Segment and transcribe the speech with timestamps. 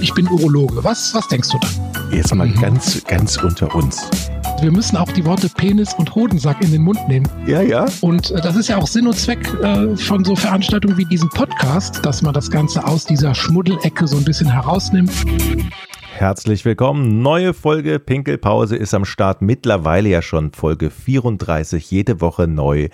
[0.00, 0.82] ich bin Urologe.
[0.84, 2.12] Was, was denkst du dann?
[2.12, 2.60] Jetzt mal mhm.
[2.60, 4.08] ganz, ganz unter uns.
[4.60, 7.28] Wir müssen auch die Worte Penis und Hodensack in den Mund nehmen.
[7.46, 7.86] Ja, ja.
[8.00, 11.28] Und äh, das ist ja auch Sinn und Zweck äh, von so Veranstaltungen wie diesem
[11.28, 15.12] Podcast, dass man das Ganze aus dieser Schmuddelecke so ein bisschen herausnimmt.
[16.14, 17.22] Herzlich willkommen.
[17.22, 19.42] Neue Folge Pinkelpause ist am Start.
[19.42, 21.88] Mittlerweile ja schon Folge 34.
[21.90, 22.88] Jede Woche neu.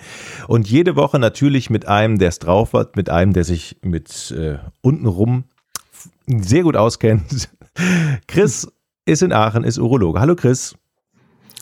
[0.47, 4.31] Und jede Woche natürlich mit einem, der es drauf hat, mit einem, der sich mit
[4.37, 5.45] äh, untenrum
[6.27, 7.49] sehr gut auskennt.
[8.27, 8.67] Chris
[9.05, 10.19] ist in Aachen, ist Urologe.
[10.19, 10.75] Hallo Chris.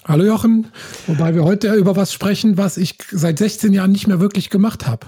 [0.05, 0.67] Hallo Jochen.
[1.07, 4.85] Wobei wir heute über was sprechen, was ich seit 16 Jahren nicht mehr wirklich gemacht
[4.85, 5.07] habe.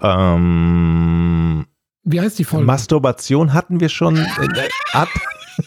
[0.00, 1.66] Ähm,
[2.04, 2.66] Wie heißt die Folge?
[2.66, 4.16] Masturbation hatten wir schon.
[4.16, 5.08] Äh, hat,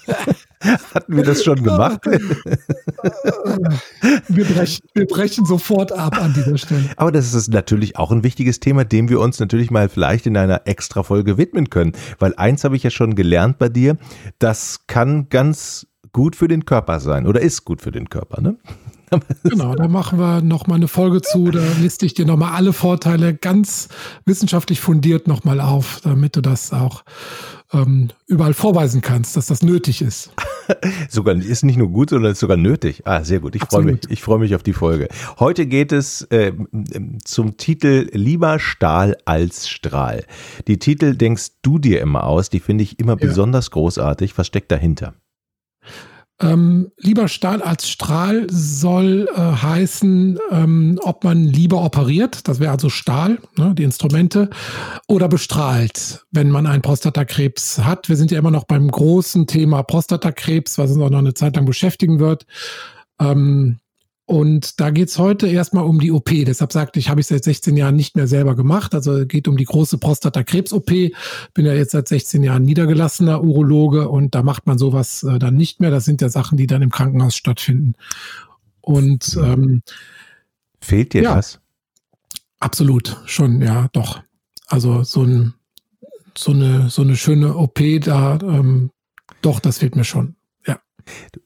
[0.94, 2.06] Hatten wir das schon gemacht?
[4.28, 6.84] wir, brechen, wir brechen sofort ab an dieser Stelle.
[6.98, 10.36] Aber das ist natürlich auch ein wichtiges Thema, dem wir uns natürlich mal vielleicht in
[10.36, 11.94] einer extra Folge widmen können.
[12.20, 13.98] Weil eins habe ich ja schon gelernt bei dir,
[14.40, 18.58] das kann ganz gut für den Körper sein oder ist gut für den Körper, ne?
[19.44, 21.50] Genau, da machen wir nochmal eine Folge zu.
[21.50, 23.90] Da liste ich dir nochmal alle Vorteile ganz
[24.26, 27.04] wissenschaftlich fundiert nochmal auf, damit du das auch
[27.74, 30.32] ähm, überall vorweisen kannst, dass das nötig ist.
[31.10, 33.02] sogar ist nicht nur gut, sondern ist sogar nötig.
[33.06, 33.56] Ah, sehr gut.
[33.56, 34.00] Ich freue mich.
[34.10, 35.08] Ich freue mich auf die Folge.
[35.40, 36.54] Heute geht es äh,
[37.24, 40.26] zum Titel Lieber Stahl als Strahl.
[40.68, 42.50] Die Titel denkst du dir immer aus.
[42.50, 43.28] Die finde ich immer ja.
[43.28, 44.38] besonders großartig.
[44.38, 45.14] Was steckt dahinter?
[46.42, 52.72] Ähm, lieber Stahl als Strahl soll äh, heißen, ähm, ob man lieber operiert, das wäre
[52.72, 54.50] also Stahl, ne, die Instrumente,
[55.08, 58.08] oder bestrahlt, wenn man einen Prostatakrebs hat.
[58.08, 61.58] Wir sind ja immer noch beim großen Thema Prostatakrebs, was uns auch noch eine Zeit
[61.58, 62.46] lang beschäftigen wird.
[63.20, 63.80] Ähm,
[64.30, 66.30] und da geht es heute erstmal um die OP.
[66.30, 68.94] Deshalb sagte ich, habe ich seit 16 Jahren nicht mehr selber gemacht.
[68.94, 70.86] Also geht um die große Prostatakrebs-OP.
[71.56, 75.56] Bin ja jetzt seit 16 Jahren niedergelassener Urologe und da macht man sowas äh, dann
[75.56, 75.90] nicht mehr.
[75.90, 77.96] Das sind ja Sachen, die dann im Krankenhaus stattfinden.
[78.82, 79.82] Und ähm,
[80.80, 81.60] fehlt dir ja, das?
[82.60, 84.22] Absolut, schon, ja, doch.
[84.68, 85.56] Also so, ein,
[86.38, 88.92] so, eine, so eine schöne OP da, ähm,
[89.42, 90.36] doch, das fehlt mir schon.
[90.68, 90.80] Ja.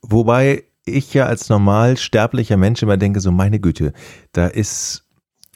[0.02, 3.94] Wobei ich ja als normal sterblicher Mensch immer denke, so meine Güte,
[4.32, 5.06] da ist,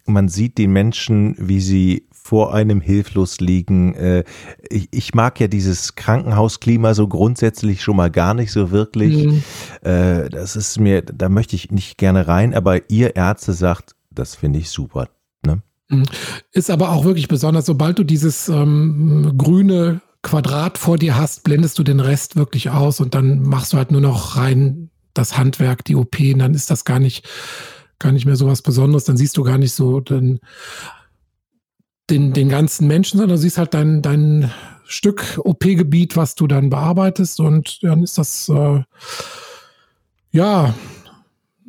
[0.06, 3.94] man sieht die Menschen, wie sie vor einem hilflos liegen.
[3.96, 4.24] Äh,
[4.70, 9.26] ich, ich mag ja dieses Krankenhausklima so grundsätzlich schon mal gar nicht so wirklich.
[9.26, 9.44] Mhm.
[9.82, 14.36] Äh, das ist mir, da möchte ich nicht gerne rein, aber ihr Ärzte sagt, das
[14.36, 15.08] finde ich super.
[15.46, 15.62] Ne?
[15.88, 16.04] Mhm.
[16.52, 21.80] Ist aber auch wirklich besonders, sobald du dieses ähm, grüne Quadrat vor dir hast, blendest
[21.80, 25.84] du den Rest wirklich aus und dann machst du halt nur noch rein das Handwerk,
[25.86, 27.28] die OP, dann ist das gar nicht,
[28.00, 29.06] gar nicht mehr so was Besonderes.
[29.06, 30.40] Dann siehst du gar nicht so den,
[32.10, 34.52] den, den ganzen Menschen, sondern du siehst halt dein, dein
[34.86, 38.84] Stück OP-Gebiet, was du dann bearbeitest und dann ist das äh,
[40.32, 40.74] ja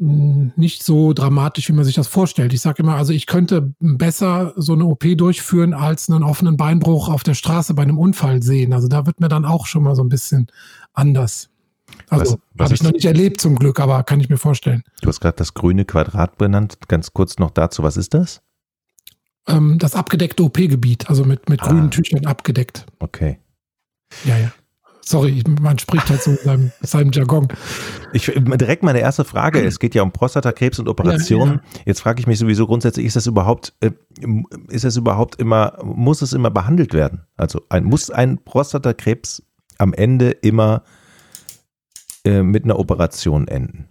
[0.01, 2.53] nicht so dramatisch, wie man sich das vorstellt.
[2.53, 7.09] Ich sage immer, also ich könnte besser so eine OP durchführen, als einen offenen Beinbruch
[7.09, 8.73] auf der Straße bei einem Unfall sehen.
[8.73, 10.47] Also da wird mir dann auch schon mal so ein bisschen
[10.93, 11.51] anders.
[12.10, 14.82] Also habe ich noch nicht erlebt zum Glück, aber kann ich mir vorstellen.
[15.03, 16.78] Du hast gerade das grüne Quadrat benannt.
[16.88, 18.41] Ganz kurz noch dazu, was ist das?
[19.47, 21.69] Ähm, das abgedeckte OP-Gebiet, also mit, mit ah.
[21.69, 22.87] grünen Tüchern abgedeckt.
[22.99, 23.38] Okay.
[24.25, 24.53] Ja, ja.
[25.00, 27.49] Sorry, man spricht halt so in seinem, seinem Jargon.
[28.12, 29.65] Ich, direkt meine erste Frage.
[29.65, 31.55] Es geht ja um Prostatakrebs und Operationen.
[31.55, 31.82] Ja, ja.
[31.87, 33.91] Jetzt frage ich mich sowieso grundsätzlich, ist das überhaupt, äh,
[34.69, 37.22] ist das überhaupt immer, muss es immer behandelt werden?
[37.38, 39.43] Also ein, muss ein Prostatakrebs
[39.78, 41.08] am Ende immer äh,
[42.27, 43.89] mit einer Operation enden?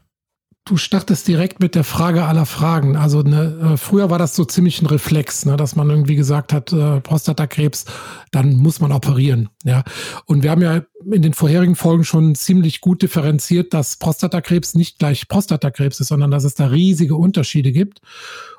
[0.68, 2.98] Du startest direkt mit der Frage aller Fragen.
[2.98, 6.52] Also ne, äh, früher war das so ziemlich ein Reflex, ne, dass man irgendwie gesagt
[6.52, 7.86] hat, äh, Prostatakrebs,
[8.32, 9.48] dann muss man operieren.
[9.64, 9.86] Ja.
[10.26, 15.00] Und wir haben ja in den vorherigen Folgen schon ziemlich gut differenziert, dass Prostatakrebs nicht
[15.00, 18.02] gleich Prostatakrebs ist, sondern dass es da riesige Unterschiede gibt.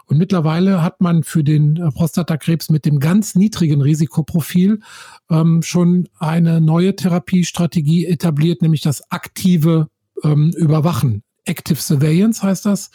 [0.06, 4.80] Und mittlerweile hat man für den äh, Prostatakrebs mit dem ganz niedrigen Risikoprofil
[5.28, 9.88] ähm, schon eine neue Therapiestrategie etabliert, nämlich das aktive
[10.24, 11.22] ähm, Überwachen.
[11.48, 12.90] Active Surveillance heißt das.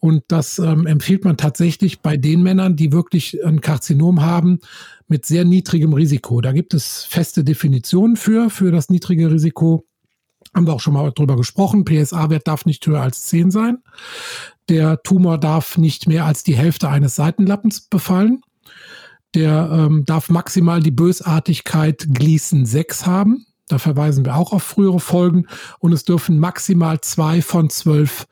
[0.00, 4.60] Und das ähm, empfiehlt man tatsächlich bei den Männern, die wirklich ein Karzinom haben
[5.08, 6.40] mit sehr niedrigem Risiko.
[6.40, 9.86] Da gibt es feste Definitionen für, für das niedrige Risiko.
[10.54, 11.84] Haben wir auch schon mal drüber gesprochen.
[11.84, 13.78] PSA-Wert darf nicht höher als 10 sein.
[14.68, 18.42] Der Tumor darf nicht mehr als die Hälfte eines Seitenlappens befallen.
[19.34, 23.46] Der ähm, darf maximal die Bösartigkeit Gleason 6 haben.
[23.68, 25.46] Da verweisen wir auch auf frühere Folgen.
[25.78, 28.26] Und es dürfen maximal zwei von zwölf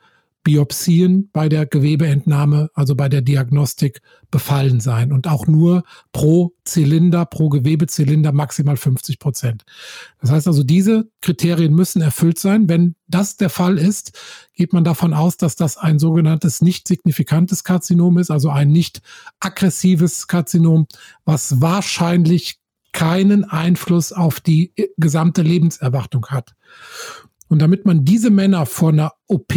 [0.47, 4.01] Biopsien bei der Gewebeentnahme, also bei der Diagnostik,
[4.31, 9.65] befallen sein und auch nur pro Zylinder, pro Gewebezylinder maximal 50 Prozent.
[10.21, 12.69] Das heißt also, diese Kriterien müssen erfüllt sein.
[12.69, 14.17] Wenn das der Fall ist,
[14.53, 19.01] geht man davon aus, dass das ein sogenanntes nicht signifikantes Karzinom ist, also ein nicht
[19.41, 20.87] aggressives Karzinom,
[21.25, 22.61] was wahrscheinlich
[22.97, 26.55] keinen Einfluss auf die gesamte Lebenserwartung hat.
[27.47, 29.53] Und damit man diese Männer vor einer OP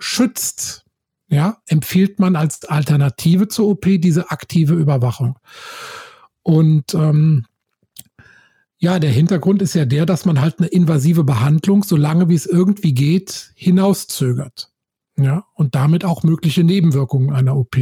[0.00, 0.84] schützt,
[1.28, 5.38] ja, empfiehlt man als Alternative zur OP diese aktive Überwachung.
[6.42, 7.46] Und ähm,
[8.78, 12.46] ja, der Hintergrund ist ja der, dass man halt eine invasive Behandlung, solange wie es
[12.46, 14.72] irgendwie geht, hinauszögert.
[15.16, 17.76] Ja, und damit auch mögliche Nebenwirkungen einer OP.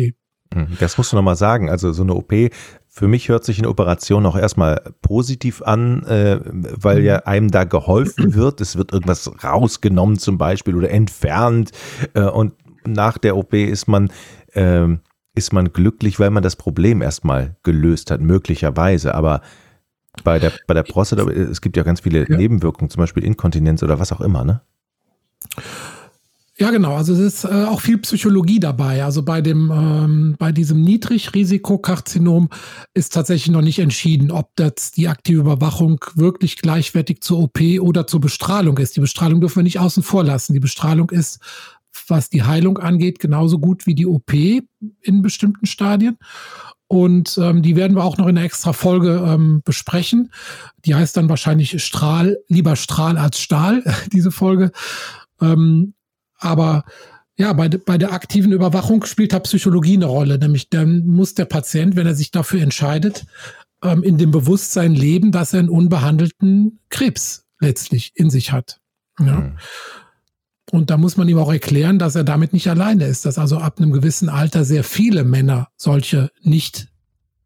[0.52, 1.70] Hm, das musst du nochmal sagen.
[1.70, 2.32] Also so eine OP,
[2.96, 7.64] für mich hört sich eine Operation auch erstmal positiv an, äh, weil ja einem da
[7.64, 8.62] geholfen wird.
[8.62, 11.72] Es wird irgendwas rausgenommen zum Beispiel oder entfernt.
[12.14, 12.54] Äh, und
[12.86, 14.10] nach der OP ist man,
[14.54, 14.86] äh,
[15.34, 19.14] ist man glücklich, weil man das Problem erstmal gelöst hat, möglicherweise.
[19.14, 19.42] Aber
[20.24, 22.34] bei der, bei der Prostata, es gibt ja ganz viele ja.
[22.34, 24.62] Nebenwirkungen, zum Beispiel Inkontinenz oder was auch immer, ne?
[26.58, 26.96] Ja, genau.
[26.96, 29.04] Also es ist äh, auch viel Psychologie dabei.
[29.04, 32.48] Also bei dem, ähm, bei diesem Niedrigrisikokarzinom
[32.94, 38.06] ist tatsächlich noch nicht entschieden, ob das die aktive Überwachung wirklich gleichwertig zur OP oder
[38.06, 38.96] zur Bestrahlung ist.
[38.96, 40.54] Die Bestrahlung dürfen wir nicht außen vor lassen.
[40.54, 41.40] Die Bestrahlung ist,
[42.08, 46.16] was die Heilung angeht, genauso gut wie die OP in bestimmten Stadien.
[46.88, 50.32] Und ähm, die werden wir auch noch in einer extra Folge ähm, besprechen.
[50.86, 53.82] Die heißt dann wahrscheinlich Strahl, lieber Strahl als Stahl,
[54.12, 54.70] diese Folge.
[55.42, 55.92] Ähm,
[56.38, 56.84] aber
[57.38, 60.38] ja, bei, bei der aktiven Überwachung spielt da Psychologie eine Rolle.
[60.38, 63.26] Nämlich dann muss der Patient, wenn er sich dafür entscheidet,
[63.82, 68.80] ähm, in dem Bewusstsein leben, dass er einen unbehandelten Krebs letztlich in sich hat.
[69.18, 69.40] Ja.
[69.40, 69.58] Mhm.
[70.72, 73.58] Und da muss man ihm auch erklären, dass er damit nicht alleine ist, dass also
[73.58, 76.88] ab einem gewissen Alter sehr viele Männer solche nicht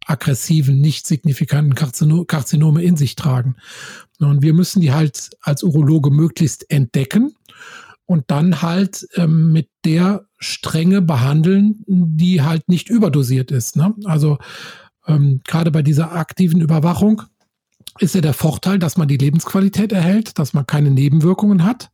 [0.07, 3.57] aggressiven, nicht signifikanten Karzinome in sich tragen.
[4.19, 7.35] Und wir müssen die halt als Urologe möglichst entdecken
[8.11, 13.77] und dann halt ähm, mit der Strenge behandeln, die halt nicht überdosiert ist.
[13.77, 13.95] Ne?
[14.05, 14.39] Also
[15.07, 17.23] ähm, gerade bei dieser aktiven Überwachung
[18.01, 21.93] ist ja der Vorteil, dass man die Lebensqualität erhält, dass man keine Nebenwirkungen hat.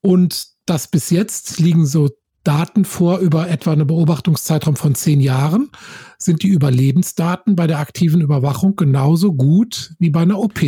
[0.00, 2.08] Und das bis jetzt liegen so
[2.44, 5.70] Daten vor über etwa eine Beobachtungszeitraum von zehn Jahren,
[6.18, 10.60] sind die Überlebensdaten bei der aktiven Überwachung genauso gut wie bei einer OP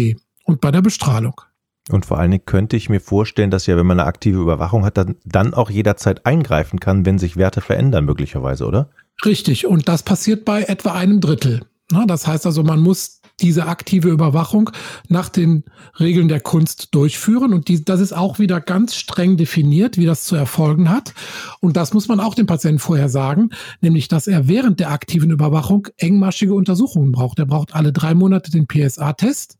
[0.42, 1.40] und bei der Bestrahlung.
[1.90, 4.84] Und vor allen Dingen könnte ich mir vorstellen, dass ja, wenn man eine aktive Überwachung
[4.84, 8.88] hat, dann, dann auch jederzeit eingreifen kann, wenn sich Werte verändern, möglicherweise, oder?
[9.24, 9.66] Richtig.
[9.66, 11.60] Und das passiert bei etwa einem Drittel.
[12.06, 14.70] Das heißt also, man muss diese aktive Überwachung
[15.08, 15.64] nach den
[15.98, 17.52] Regeln der Kunst durchführen.
[17.52, 21.14] Und die, das ist auch wieder ganz streng definiert, wie das zu erfolgen hat.
[21.60, 25.30] Und das muss man auch dem Patienten vorher sagen, nämlich, dass er während der aktiven
[25.30, 27.38] Überwachung engmaschige Untersuchungen braucht.
[27.38, 29.58] Er braucht alle drei Monate den PSA-Test.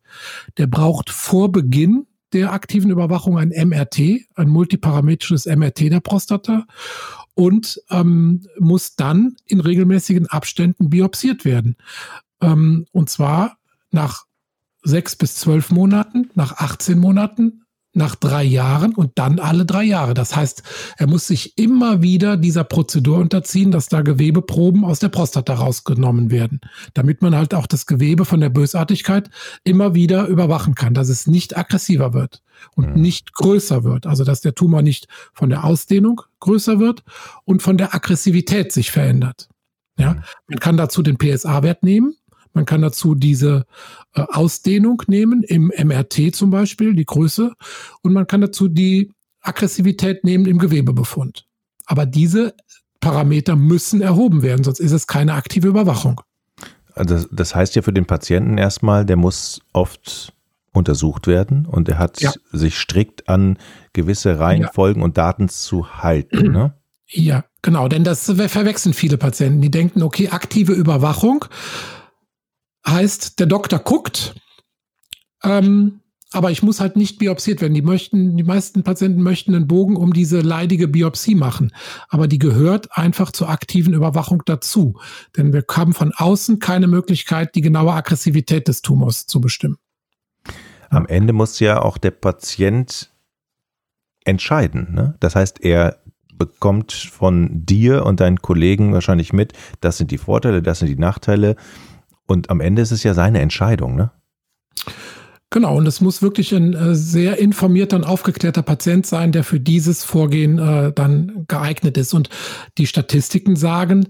[0.57, 6.67] Der braucht vor Beginn der aktiven Überwachung ein MRT, ein multiparametrisches MRT der Prostata
[7.35, 11.77] und ähm, muss dann in regelmäßigen Abständen biopsiert werden.
[12.41, 13.59] Ähm, und zwar
[13.91, 14.25] nach
[14.83, 17.64] sechs bis zwölf Monaten, nach 18 Monaten,
[17.97, 20.15] nach drei Jahren und dann alle drei Jahre.
[20.15, 20.63] Das heißt,
[20.97, 26.31] er muss sich immer wieder dieser Prozedur unterziehen, dass da Gewebeproben aus der Prostata rausgenommen
[26.31, 26.61] werden,
[26.95, 29.31] damit man halt auch das Gewebe von der Bösartigkeit
[29.65, 32.43] immer wieder überwachen kann, dass es nicht aggressiver wird
[32.75, 33.03] und mhm.
[33.03, 34.07] nicht größer wird.
[34.07, 37.03] Also, dass der Tumor nicht von der Ausdehnung größer wird
[37.45, 39.49] und von der Aggressivität sich verändert.
[39.99, 40.23] Ja, mhm.
[40.49, 42.17] man kann dazu den PSA-Wert nehmen
[42.55, 43.67] man kann dazu diese
[44.15, 47.53] äh, Ausdehnung nehmen, im MRT zum Beispiel, die Größe.
[48.03, 51.47] Und man kann dazu die Aggressivität nehmen im Gewebebefund.
[51.85, 52.55] Aber diese
[53.01, 56.23] Parameter müssen erhoben werden, sonst ist es keine aktive Überwachung.
[56.95, 60.33] Also das heißt ja für den Patienten erstmal, der muss oft
[60.73, 62.33] untersucht werden und er hat ja.
[62.53, 63.59] sich strikt an
[63.93, 65.05] gewisse Reihenfolgen ja.
[65.05, 66.53] und Daten zu halten.
[66.55, 66.75] Ne?
[67.09, 69.61] Ja, genau, denn das verwechseln viele Patienten.
[69.61, 71.45] Die denken, okay, aktive Überwachung
[72.87, 74.35] heißt, der Doktor guckt,
[75.43, 76.01] ähm,
[76.35, 77.75] aber ich muss halt nicht biopsiert werden.
[77.75, 81.73] Die möchten, die meisten Patienten möchten einen Bogen um diese leidige Biopsie machen.
[82.09, 84.99] Aber die gehört einfach zur aktiven Überwachung dazu.
[85.37, 89.77] Denn wir haben von außen keine Möglichkeit, die genaue Aggressivität des Tumors zu bestimmen.
[90.91, 93.13] Am Ende muss ja auch der Patient
[94.25, 94.93] entscheiden.
[94.93, 95.15] Ne?
[95.21, 96.01] Das heißt, er
[96.37, 100.97] bekommt von dir und deinen Kollegen wahrscheinlich mit, das sind die Vorteile, das sind die
[100.97, 101.55] Nachteile.
[102.27, 104.11] Und am Ende ist es ja seine Entscheidung, ne?
[105.51, 109.61] Genau, und es muss wirklich ein äh, sehr informierter und aufgeklärter Patient sein, der für
[109.61, 112.13] dieses Vorgehen äh, dann geeignet ist.
[112.13, 112.29] Und
[112.77, 114.09] die Statistiken sagen,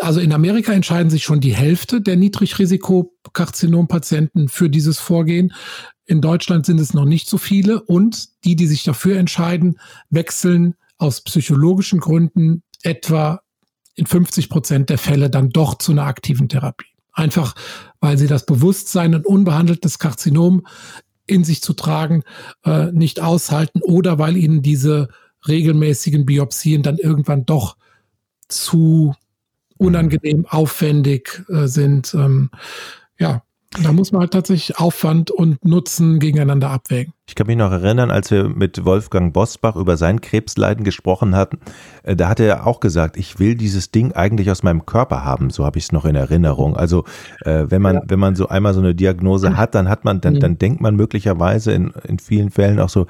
[0.00, 5.54] also in Amerika entscheiden sich schon die Hälfte der Niedrigrisiko-Karzinompatienten für dieses Vorgehen.
[6.04, 9.78] In Deutschland sind es noch nicht so viele und die, die sich dafür entscheiden,
[10.10, 13.40] wechseln aus psychologischen Gründen etwa
[13.94, 16.95] in 50 Prozent der Fälle dann doch zu einer aktiven Therapie.
[17.16, 17.54] Einfach,
[17.98, 20.66] weil sie das Bewusstsein, ein unbehandeltes Karzinom
[21.26, 22.22] in sich zu tragen,
[22.64, 25.08] äh, nicht aushalten oder weil ihnen diese
[25.48, 27.78] regelmäßigen Biopsien dann irgendwann doch
[28.48, 29.14] zu
[29.78, 32.12] unangenehm aufwendig äh, sind.
[32.12, 32.50] Ähm,
[33.18, 33.42] ja,
[33.82, 37.12] da muss man halt tatsächlich Aufwand und Nutzen gegeneinander abwägen.
[37.28, 41.58] Ich kann mich noch erinnern, als wir mit Wolfgang Bosbach über sein Krebsleiden gesprochen hatten,
[42.02, 45.50] äh, da hat er auch gesagt, ich will dieses Ding eigentlich aus meinem Körper haben.
[45.50, 46.76] So habe ich es noch in Erinnerung.
[46.76, 47.04] Also
[47.44, 48.02] äh, wenn man, ja.
[48.06, 50.94] wenn man so einmal so eine Diagnose hat, dann hat man, dann, dann denkt man
[50.94, 53.06] möglicherweise in, in vielen Fällen auch so,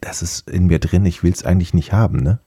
[0.00, 2.40] das ist in mir drin, ich will es eigentlich nicht haben, ne?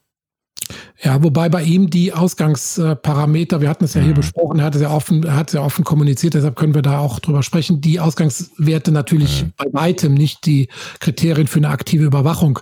[1.01, 4.17] Ja, wobei bei ihm die Ausgangsparameter, wir hatten es ja hier mhm.
[4.17, 6.81] besprochen, er hat es ja offen, er hat es ja offen kommuniziert, deshalb können wir
[6.81, 7.81] da auch drüber sprechen.
[7.81, 9.53] Die Ausgangswerte natürlich mhm.
[9.57, 12.59] bei weitem nicht die Kriterien für eine aktive Überwachung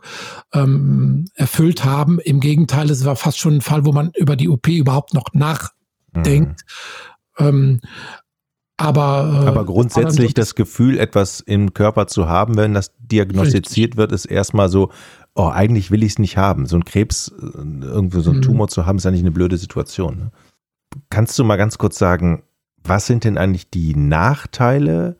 [0.54, 2.20] ähm, erfüllt haben.
[2.20, 5.34] Im Gegenteil, es war fast schon ein Fall, wo man über die OP überhaupt noch
[5.34, 6.62] nachdenkt.
[7.40, 7.46] Mhm.
[7.48, 7.82] Ähm,
[8.78, 14.12] aber, äh, aber grundsätzlich das Gefühl, etwas im Körper zu haben, wenn das diagnostiziert wird,
[14.12, 14.92] ist erstmal so,
[15.38, 16.66] oh, eigentlich will ich es nicht haben.
[16.66, 18.42] So ein Krebs, äh, irgendwie so ein mhm.
[18.42, 20.18] Tumor zu haben, ist eigentlich eine blöde Situation.
[20.18, 20.32] Ne?
[21.10, 22.44] Kannst du mal ganz kurz sagen,
[22.84, 25.18] was sind denn eigentlich die Nachteile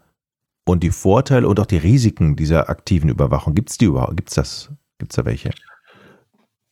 [0.66, 3.54] und die Vorteile und auch die Risiken dieser aktiven Überwachung?
[3.54, 4.18] Gibt es die überhaupt?
[4.18, 4.70] Gibt es das?
[4.98, 5.52] Gibt es da welche?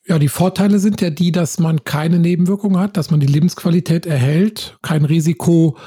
[0.08, 4.06] Ja, die Vorteile sind ja die, dass man keine Nebenwirkungen hat, dass man die Lebensqualität
[4.06, 5.78] erhält, kein Risiko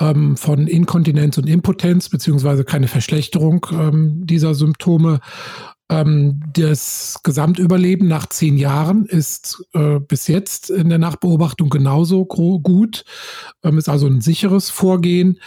[0.00, 5.20] ähm, von Inkontinenz und Impotenz, beziehungsweise keine Verschlechterung ähm, dieser Symptome
[5.88, 13.04] das Gesamtüberleben nach zehn Jahren ist äh, bis jetzt in der Nachbeobachtung genauso gut,
[13.62, 15.38] ähm, ist also ein sicheres Vorgehen.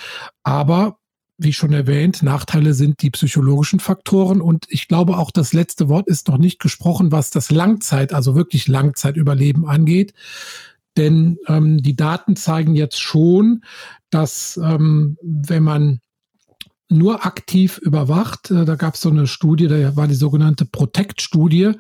[0.44, 1.00] Aber
[1.38, 4.42] wie schon erwähnt, Nachteile sind die psychologischen Faktoren.
[4.42, 8.36] Und ich glaube auch, das letzte Wort ist noch nicht gesprochen, was das Langzeit, also
[8.36, 10.14] wirklich Langzeitüberleben angeht.
[10.98, 13.64] Denn ähm, die Daten zeigen jetzt schon,
[14.10, 16.00] dass ähm, wenn man
[16.90, 18.52] nur aktiv überwacht.
[18.52, 21.74] Äh, da gab es so eine Studie, da war die sogenannte Protect-Studie.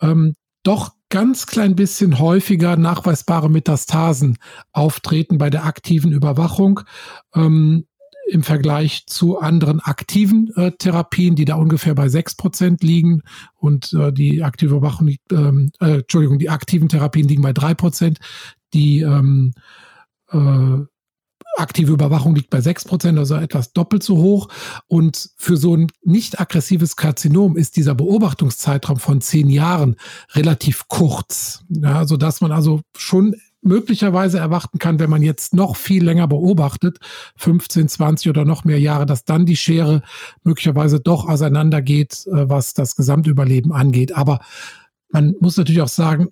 [0.00, 4.38] Ähm, doch ganz klein bisschen häufiger nachweisbare Metastasen
[4.72, 6.80] auftreten bei der aktiven Überwachung
[7.34, 7.86] ähm,
[8.28, 13.22] im Vergleich zu anderen aktiven äh, Therapien, die da ungefähr bei sechs Prozent liegen
[13.54, 18.18] und äh, die aktive Überwachung, ähm, äh, Entschuldigung, die aktiven Therapien liegen bei drei Prozent.
[18.74, 19.52] Die ähm,
[20.32, 20.78] äh,
[21.56, 24.48] aktive Überwachung liegt bei 6%, also etwas doppelt so hoch.
[24.86, 29.96] Und für so ein nicht aggressives Karzinom ist dieser Beobachtungszeitraum von zehn Jahren
[30.34, 31.64] relativ kurz.
[31.68, 36.28] Ja, so dass man also schon möglicherweise erwarten kann, wenn man jetzt noch viel länger
[36.28, 36.98] beobachtet,
[37.36, 40.02] 15, 20 oder noch mehr Jahre, dass dann die Schere
[40.44, 44.14] möglicherweise doch auseinandergeht, äh, was das Gesamtüberleben angeht.
[44.16, 44.40] Aber
[45.10, 46.28] man muss natürlich auch sagen,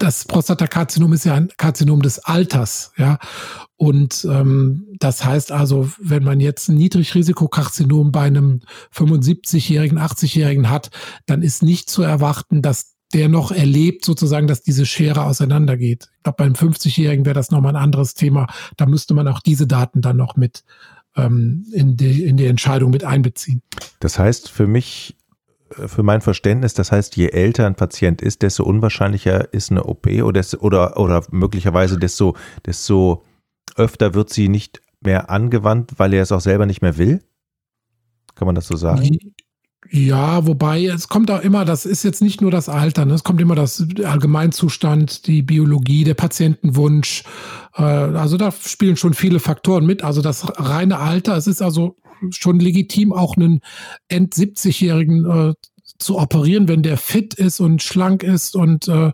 [0.00, 3.18] das Prostatakarzinom ist ja ein Karzinom des Alters, ja.
[3.76, 8.60] Und ähm, das heißt also, wenn man jetzt ein Niedrigrisikokarzinom bei einem
[8.94, 10.90] 75-Jährigen, 80-Jährigen hat,
[11.26, 16.08] dann ist nicht zu erwarten, dass der noch erlebt, sozusagen, dass diese Schere auseinandergeht.
[16.16, 18.46] Ich glaube, beim 50-Jährigen wäre das nochmal ein anderes Thema.
[18.76, 20.64] Da müsste man auch diese Daten dann noch mit
[21.16, 23.62] ähm, in, die, in die Entscheidung mit einbeziehen.
[23.98, 25.16] Das heißt, für mich
[25.70, 30.06] für mein Verständnis, das heißt, je älter ein Patient ist, desto unwahrscheinlicher ist eine OP
[30.06, 32.36] oder, oder, oder möglicherweise desto,
[32.66, 33.24] desto
[33.76, 37.22] öfter wird sie nicht mehr angewandt, weil er es auch selber nicht mehr will?
[38.34, 39.18] Kann man das so sagen?
[39.92, 43.14] Ja, wobei es kommt auch immer, das ist jetzt nicht nur das Alter, ne?
[43.14, 47.24] es kommt immer das Allgemeinzustand, die Biologie, der Patientenwunsch.
[47.74, 50.04] Äh, also da spielen schon viele Faktoren mit.
[50.04, 51.96] Also das reine Alter, es ist also
[52.30, 53.62] schon legitim, auch einen
[54.06, 55.54] End-70-Jährigen äh,
[55.98, 59.10] zu operieren, wenn der fit ist und schlank ist und äh,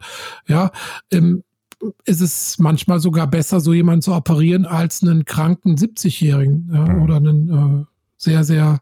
[0.47, 0.73] ja,
[1.11, 1.42] ähm,
[2.04, 7.02] ist es manchmal sogar besser, so jemanden zu operieren, als einen kranken 70-Jährigen ja, mhm.
[7.02, 7.85] oder einen äh,
[8.18, 8.78] sehr, sehr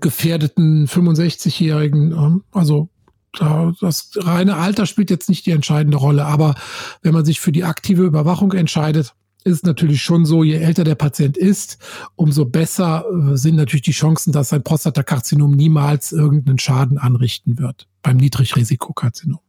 [0.00, 2.12] gefährdeten 65-Jährigen.
[2.12, 2.88] Ähm, also
[3.32, 6.56] das reine Alter spielt jetzt nicht die entscheidende Rolle, aber
[7.02, 10.96] wenn man sich für die aktive Überwachung entscheidet, ist natürlich schon so, je älter der
[10.96, 11.78] Patient ist,
[12.16, 17.88] umso besser äh, sind natürlich die Chancen, dass ein Prostatakarzinom niemals irgendeinen Schaden anrichten wird
[18.02, 19.40] beim Niedrigrisikokarzinom.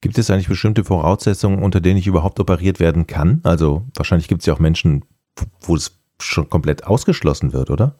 [0.00, 3.40] Gibt es eigentlich bestimmte Voraussetzungen, unter denen ich überhaupt operiert werden kann?
[3.42, 5.04] Also wahrscheinlich gibt es ja auch Menschen,
[5.60, 7.96] wo es schon komplett ausgeschlossen wird, oder?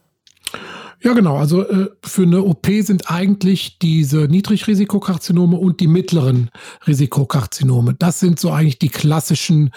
[1.03, 1.37] Ja, genau.
[1.37, 6.51] Also äh, für eine OP sind eigentlich diese Niedrigrisikokarzinome und die mittleren
[6.87, 7.95] Risikokarzinome.
[7.95, 9.71] Das sind so eigentlich die klassischen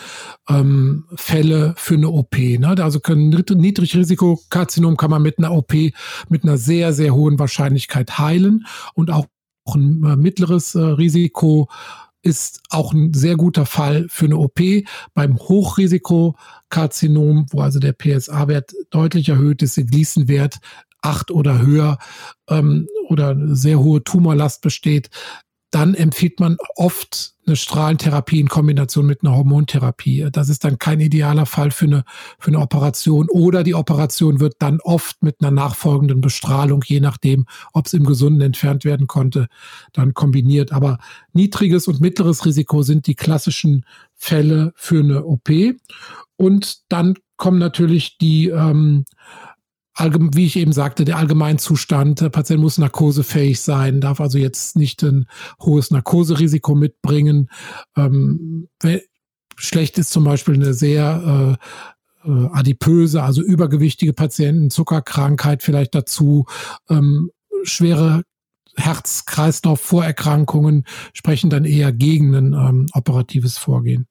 [0.49, 2.37] ähm, Fälle für eine OP.
[2.37, 2.75] Ne?
[2.77, 5.73] Also können Niedrigrisikokarzinom kann man mit einer OP
[6.27, 9.27] mit einer sehr, sehr hohen Wahrscheinlichkeit heilen und auch
[9.73, 11.69] ein äh, mittleres äh, Risiko
[12.21, 14.59] ist auch ein sehr guter Fall für eine OP.
[15.13, 20.59] Beim Hochrisikokarzinom, wo also der PSA-Wert deutlich erhöht ist, der Gleason-Wert
[21.03, 21.97] acht oder höher
[22.49, 25.09] ähm, oder sehr hohe Tumorlast besteht,
[25.73, 30.27] dann empfiehlt man oft eine Strahlentherapie in Kombination mit einer Hormontherapie.
[30.31, 32.03] Das ist dann kein idealer Fall für eine,
[32.37, 37.45] für eine Operation oder die Operation wird dann oft mit einer nachfolgenden Bestrahlung, je nachdem,
[37.73, 39.47] ob es im Gesunden entfernt werden konnte,
[39.93, 40.71] dann kombiniert.
[40.71, 40.99] Aber
[41.33, 43.83] niedriges und mittleres Risiko sind die klassischen
[44.13, 45.49] Fälle für eine OP.
[46.37, 49.05] Und dann kommen natürlich die ähm,
[49.99, 55.03] wie ich eben sagte, der Allgemeinzustand, der Patient muss narkosefähig sein, darf also jetzt nicht
[55.03, 55.27] ein
[55.61, 57.49] hohes Narkoserisiko mitbringen.
[57.95, 58.67] Ähm,
[59.55, 61.57] schlecht ist zum Beispiel eine sehr
[62.25, 66.45] äh, äh, adipöse, also übergewichtige Patienten, Zuckerkrankheit vielleicht dazu,
[66.89, 67.31] ähm,
[67.63, 68.23] schwere
[68.75, 74.07] Herz-Kreislauf-Vorerkrankungen sprechen dann eher gegen ein ähm, operatives Vorgehen.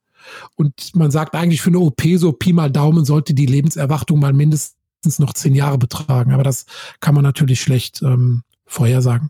[0.55, 4.33] Und man sagt eigentlich für eine OP so Pi mal Daumen sollte die Lebenserwartung mal
[4.33, 4.77] mindestens
[5.19, 6.33] noch zehn Jahre betragen.
[6.33, 6.67] Aber das
[7.01, 9.29] kann man natürlich schlecht ähm, vorhersagen.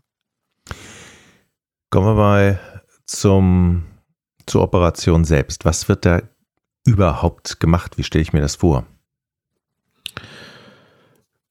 [1.89, 2.59] Kommen wir mal
[3.05, 3.83] zum,
[4.45, 5.65] zur Operation selbst.
[5.65, 6.21] Was wird da
[6.85, 7.97] überhaupt gemacht?
[7.97, 8.85] Wie stelle ich mir das vor?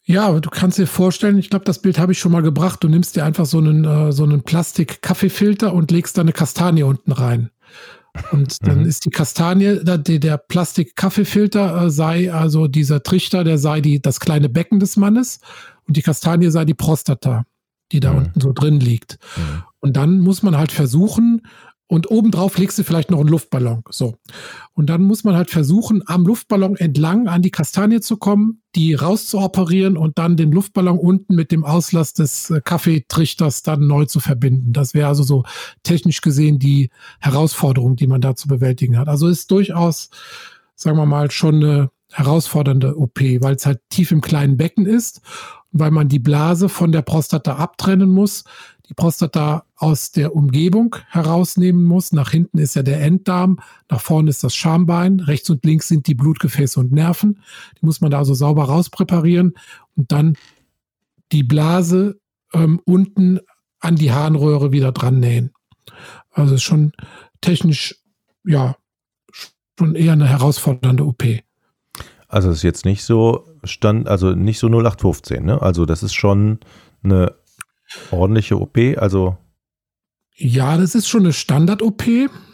[0.04, 2.82] Ja, du kannst dir vorstellen, ich glaube, das Bild habe ich schon mal gebracht.
[2.82, 6.82] Du nimmst dir einfach so einen, äh, so einen Plastik-Kaffeefilter und legst da eine Kastanie
[6.82, 7.50] unten rein.
[8.30, 8.84] Und dann mhm.
[8.86, 14.48] ist die Kastanie, der, Plastik-Kaffeefilter äh, sei also dieser Trichter, der sei die, das kleine
[14.48, 15.40] Becken des Mannes
[15.86, 17.44] und die Kastanie sei die Prostata,
[17.90, 18.18] die da mhm.
[18.18, 19.18] unten so drin liegt.
[19.36, 19.62] Mhm.
[19.80, 21.42] Und dann muss man halt versuchen,
[21.92, 23.84] und obendrauf legst du vielleicht noch einen Luftballon.
[23.90, 24.14] So.
[24.72, 28.94] Und dann muss man halt versuchen, am Luftballon entlang an die Kastanie zu kommen, die
[28.94, 34.20] rauszuoperieren und dann den Luftballon unten mit dem Auslass des äh, Kaffeetrichters dann neu zu
[34.20, 34.72] verbinden.
[34.72, 35.44] Das wäre also so
[35.82, 36.88] technisch gesehen die
[37.20, 39.08] Herausforderung, die man da zu bewältigen hat.
[39.08, 40.08] Also ist durchaus,
[40.74, 45.20] sagen wir mal, schon eine herausfordernde OP, weil es halt tief im kleinen Becken ist,
[45.72, 48.44] weil man die Blase von der Prostata abtrennen muss
[48.92, 52.12] die Prostata aus der Umgebung herausnehmen muss.
[52.12, 53.58] Nach hinten ist ja der Enddarm,
[53.88, 57.40] nach vorne ist das Schambein, rechts und links sind die Blutgefäße und Nerven.
[57.80, 59.54] Die muss man da also sauber rauspräparieren
[59.96, 60.36] und dann
[61.32, 62.20] die Blase
[62.52, 63.40] ähm, unten
[63.80, 65.52] an die Harnröhre wieder dran nähen.
[66.30, 66.92] Also ist schon
[67.40, 67.98] technisch,
[68.44, 68.76] ja,
[69.78, 71.24] schon eher eine herausfordernde OP.
[72.32, 75.60] Also ist jetzt nicht so stand, also nicht so 0815, ne?
[75.60, 76.60] Also das ist schon
[77.02, 77.34] eine
[78.10, 79.36] ordentliche OP, also.
[80.34, 82.06] Ja, das ist schon eine Standard-OP.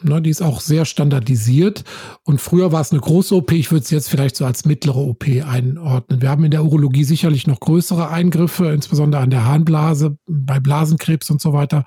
[0.02, 1.84] Ne, die ist auch sehr standardisiert.
[2.24, 3.52] Und früher war es eine große OP.
[3.52, 6.20] Ich würde es jetzt vielleicht so als mittlere OP einordnen.
[6.20, 11.30] Wir haben in der Urologie sicherlich noch größere Eingriffe, insbesondere an der Harnblase, bei Blasenkrebs
[11.30, 11.84] und so weiter.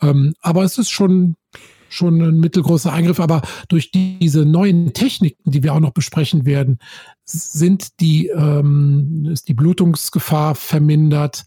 [0.00, 1.36] Ähm, aber es ist schon
[1.92, 6.78] schon ein mittelgroßer Eingriff, aber durch diese neuen Techniken, die wir auch noch besprechen werden,
[7.24, 11.44] sind die, ähm, ist die Blutungsgefahr vermindert.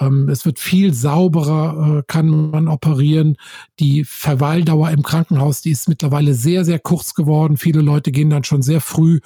[0.00, 3.36] Ähm, es wird viel sauberer, äh, kann man operieren.
[3.78, 7.56] Die Verweildauer im Krankenhaus, die ist mittlerweile sehr, sehr kurz geworden.
[7.56, 9.20] Viele Leute gehen dann schon sehr früh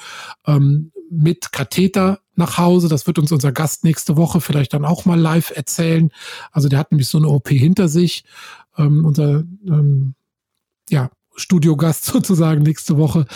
[0.46, 2.88] ähm, mit Katheter nach Hause.
[2.88, 6.10] Das wird uns unser Gast nächste Woche vielleicht dann auch mal live erzählen.
[6.50, 8.24] Also der hat nämlich so eine OP hinter sich.
[8.76, 10.14] Ähm, unser ähm,
[10.90, 13.26] ja, Studiogast sozusagen nächste Woche.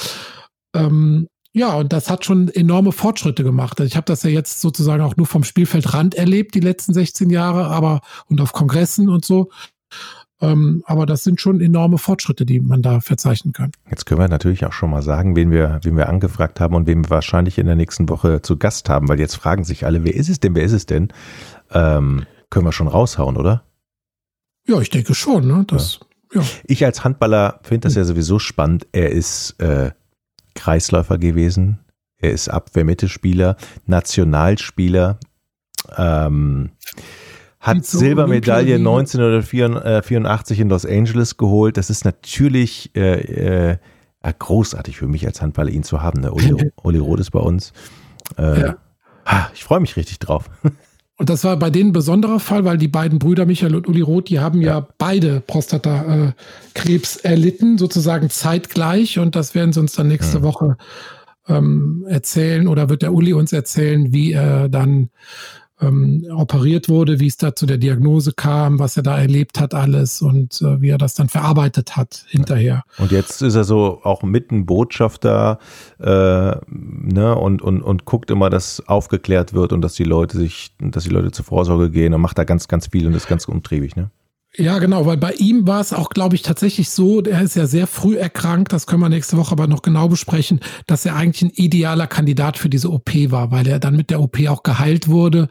[0.74, 3.80] Ähm, ja, und das hat schon enorme Fortschritte gemacht.
[3.80, 7.30] Also ich habe das ja jetzt sozusagen auch nur vom Spielfeldrand erlebt, die letzten 16
[7.30, 9.48] Jahre, aber und auf Kongressen und so.
[10.42, 13.72] Ähm, aber das sind schon enorme Fortschritte, die man da verzeichnen kann.
[13.88, 16.86] Jetzt können wir natürlich auch schon mal sagen, wen wir, wen wir angefragt haben und
[16.86, 20.04] wen wir wahrscheinlich in der nächsten Woche zu Gast haben, weil jetzt fragen sich alle,
[20.04, 21.08] wer ist es denn, wer ist es denn?
[21.70, 23.64] Ähm, können wir schon raushauen, oder?
[24.68, 25.46] Ja, ich denke schon.
[25.46, 25.64] Ne?
[25.68, 26.05] Das, ja.
[26.32, 26.42] Ja.
[26.64, 28.86] Ich als Handballer finde das ja sowieso spannend.
[28.92, 29.90] Er ist äh,
[30.54, 31.78] Kreisläufer gewesen,
[32.18, 35.18] er ist Abwehrmittelspieler, Nationalspieler,
[35.96, 36.70] ähm,
[37.60, 41.76] hat so Silbermedaille 1984 in Los Angeles geholt.
[41.76, 43.78] Das ist natürlich äh, äh,
[44.38, 46.20] großartig für mich als Handballer, ihn zu haben.
[46.20, 46.32] Ne?
[46.32, 47.72] Uli, Uli Roth ist bei uns.
[48.38, 48.76] Äh, ja.
[49.54, 50.48] Ich freue mich richtig drauf.
[51.18, 54.02] Und das war bei denen ein besonderer Fall, weil die beiden Brüder Michael und Uli
[54.02, 59.18] Roth, die haben ja, ja beide Prostatakrebs äh, erlitten, sozusagen zeitgleich.
[59.18, 60.42] Und das werden sie uns dann nächste ja.
[60.42, 60.76] Woche
[61.48, 65.08] ähm, erzählen oder wird der Uli uns erzählen, wie er dann
[65.80, 69.74] ähm, operiert wurde, wie es da zu der Diagnose kam, was er da erlebt hat
[69.74, 72.82] alles und äh, wie er das dann verarbeitet hat hinterher.
[72.98, 75.58] Und jetzt ist er so auch mitten Botschafter
[75.98, 80.72] äh, ne, und, und, und guckt immer, dass aufgeklärt wird und dass die Leute sich,
[80.78, 83.46] dass die Leute zur Vorsorge gehen und macht da ganz, ganz viel und ist ganz
[83.46, 84.10] umtriebig, ne?
[84.58, 87.66] Ja, genau, weil bei ihm war es auch, glaube ich, tatsächlich so, er ist ja
[87.66, 91.42] sehr früh erkrankt, das können wir nächste Woche aber noch genau besprechen, dass er eigentlich
[91.42, 95.08] ein idealer Kandidat für diese OP war, weil er dann mit der OP auch geheilt
[95.08, 95.48] wurde.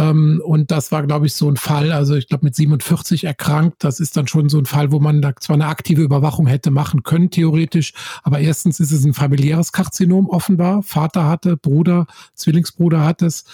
[0.00, 3.84] Ähm, und das war, glaube ich, so ein Fall, also ich glaube mit 47 erkrankt,
[3.84, 6.70] das ist dann schon so ein Fall, wo man da zwar eine aktive Überwachung hätte
[6.70, 13.04] machen können, theoretisch, aber erstens ist es ein familiäres Karzinom offenbar, Vater hatte, Bruder, Zwillingsbruder
[13.04, 13.44] hat es.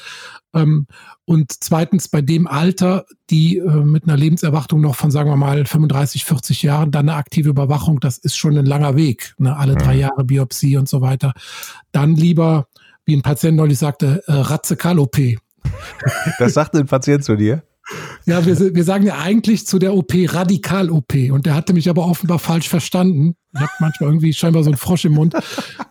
[0.55, 0.87] Ähm,
[1.25, 5.67] und zweitens bei dem Alter, die äh, mit einer Lebenserwartung noch von, sagen wir mal,
[5.67, 9.35] 35, 40 Jahren, dann eine aktive Überwachung, das ist schon ein langer Weg.
[9.39, 9.57] Ne?
[9.57, 11.33] Alle drei Jahre Biopsie und so weiter.
[11.91, 12.69] Dann lieber,
[13.05, 15.39] wie ein Patient neulich sagte, äh, Ratzekal-OP.
[16.39, 17.63] Das sagt ein Patient zu dir?
[18.25, 21.15] Ja, wir, wir sagen ja eigentlich zu der OP Radikal-OP.
[21.31, 23.37] Und der hatte mich aber offenbar falsch verstanden.
[23.55, 25.35] Ich habe manchmal irgendwie scheinbar so einen Frosch im Mund.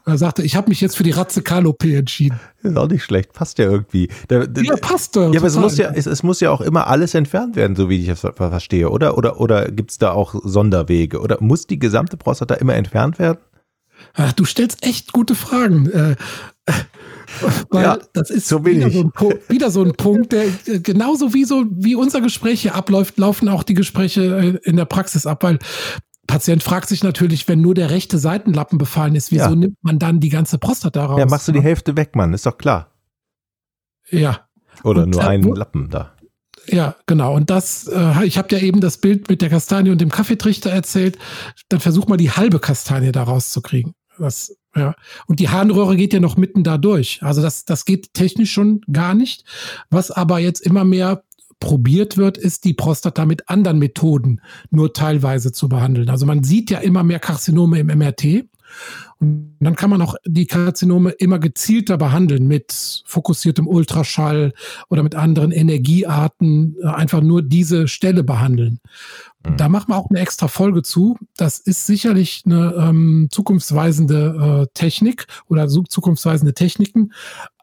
[0.06, 2.38] Er sagte, ich habe mich jetzt für die Radikal-OP entschieden.
[2.62, 4.10] Ist auch nicht schlecht, passt ja irgendwie.
[4.30, 5.34] Der, der, ja, passt doch.
[5.34, 7.90] Ja, aber es muss ja, es, es, muss ja auch immer alles entfernt werden, so
[7.90, 9.18] wie ich das verstehe, oder?
[9.18, 11.22] Oder, oder gibt es da auch Sonderwege?
[11.22, 13.40] Oder muss die gesamte Prostata immer entfernt werden?
[14.14, 15.90] Ach, du stellst echt gute Fragen.
[15.90, 16.16] Äh,
[17.70, 19.12] weil ja, das ist so wieder, so
[19.50, 23.50] wieder, so ein Punkt, der äh, genauso wie so wie unser Gespräch hier abläuft, laufen
[23.50, 25.60] auch die Gespräche äh, in der Praxis ab, weil
[26.28, 29.56] Patient fragt sich natürlich, wenn nur der rechte Seitenlappen befallen ist, wieso ja.
[29.56, 31.20] nimmt man dann die ganze Prostata raus?
[31.20, 32.92] Ja, machst du die Hälfte weg, Mann, ist doch klar.
[34.10, 34.48] Ja.
[34.84, 36.14] Oder Und, nur äh, einen Lappen da.
[36.68, 37.36] Ja, genau.
[37.36, 40.72] Und das, äh, ich habe ja eben das Bild mit der Kastanie und dem Kaffeetrichter
[40.72, 41.18] erzählt.
[41.70, 43.94] Dann versuch mal die halbe Kastanie da rauszukriegen.
[44.18, 44.96] Das, ja.
[45.28, 47.20] Und die Harnröhre geht ja noch mitten da durch.
[47.22, 49.46] Also das, das geht technisch schon gar nicht.
[49.90, 51.24] Was aber jetzt immer mehr
[51.60, 56.10] probiert wird, ist die Prostata mit anderen Methoden nur teilweise zu behandeln.
[56.10, 58.46] Also man sieht ja immer mehr Karzinome im MRT.
[59.20, 64.54] Und dann kann man auch die Karzinome immer gezielter behandeln mit fokussiertem Ultraschall
[64.90, 68.80] oder mit anderen Energiearten, äh, einfach nur diese Stelle behandeln.
[69.46, 69.58] Mhm.
[69.58, 71.18] Da machen wir auch eine extra Folge zu.
[71.38, 77.12] Das ist sicherlich eine ähm, zukunftsweisende äh, Technik oder zukunftsweisende Techniken.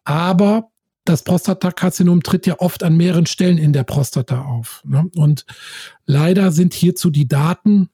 [0.05, 0.68] Aber
[1.05, 4.83] das Prostatakarzinom tritt ja oft an mehreren Stellen in der Prostata auf.
[4.85, 5.11] Ne?
[5.16, 5.44] Und
[6.07, 7.88] leider sind hierzu die Daten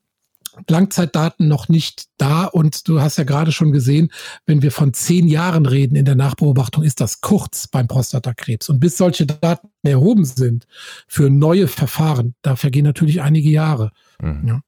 [0.67, 2.45] Langzeitdaten noch nicht da.
[2.45, 4.11] Und du hast ja gerade schon gesehen,
[4.45, 8.69] wenn wir von zehn Jahren reden in der Nachbeobachtung, ist das kurz beim Prostatakrebs.
[8.69, 10.67] Und bis solche Daten erhoben sind
[11.07, 13.91] für neue Verfahren, da vergehen natürlich einige Jahre.
[14.21, 14.47] Mhm.
[14.47, 14.61] Ja.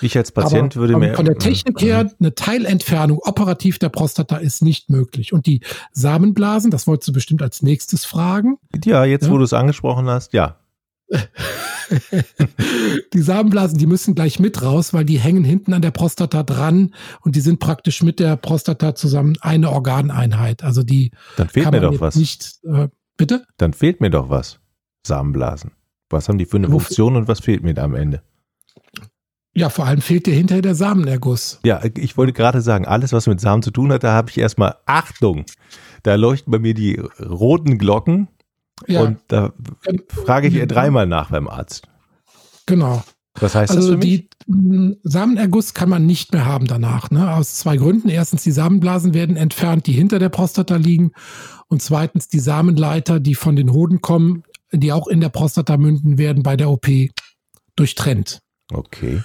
[0.00, 1.14] Ich als Patient aber, würde aber mir.
[1.14, 2.10] Von der Technik her, mhm.
[2.20, 5.32] eine Teilentfernung operativ der Prostata ist nicht möglich.
[5.32, 5.60] Und die
[5.92, 8.56] Samenblasen, das wolltest du bestimmt als nächstes fragen.
[8.84, 9.30] Ja, jetzt ja.
[9.30, 10.56] wo du es angesprochen hast, ja.
[13.14, 16.94] die Samenblasen, die müssen gleich mit raus, weil die hängen hinten an der Prostata dran
[17.22, 20.62] und die sind praktisch mit der Prostata zusammen eine Organeinheit.
[20.62, 22.16] Also die Dann fehlt mir doch was.
[22.16, 23.44] Nicht, äh, bitte?
[23.56, 24.60] Dann fehlt mir doch was.
[25.06, 25.72] Samenblasen.
[26.10, 28.22] Was haben die für eine Funktion und was fehlt mir da am Ende?
[29.54, 31.58] Ja, vor allem fehlt dir hinterher der Samenerguss.
[31.64, 34.38] Ja, ich wollte gerade sagen, alles, was mit Samen zu tun hat, da habe ich
[34.38, 35.46] erstmal Achtung.
[36.04, 38.28] Da leuchten bei mir die roten Glocken
[38.86, 39.02] ja.
[39.02, 39.52] Und da
[40.24, 41.88] frage ich ihr dreimal nach beim Arzt.
[42.66, 43.02] Genau.
[43.40, 44.28] Was heißt also das mich?
[44.46, 47.10] Die Samenerguss kann man nicht mehr haben danach.
[47.10, 47.34] Ne?
[47.34, 48.08] Aus zwei Gründen.
[48.08, 51.12] Erstens, die Samenblasen werden entfernt, die hinter der Prostata liegen.
[51.68, 56.18] Und zweitens, die Samenleiter, die von den Hoden kommen, die auch in der Prostata münden,
[56.18, 56.88] werden bei der OP
[57.76, 58.40] durchtrennt.
[58.72, 59.22] Okay.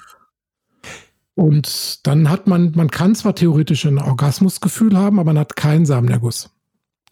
[1.36, 5.86] Und dann hat man, man kann zwar theoretisch ein Orgasmusgefühl haben, aber man hat keinen
[5.86, 6.52] Samenerguss.